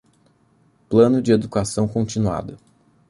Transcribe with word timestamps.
Plano 0.89 1.21
de 1.21 1.31
educação 1.31 1.87
continuada. 1.87 2.57